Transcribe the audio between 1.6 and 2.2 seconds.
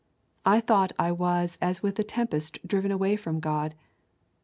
as with a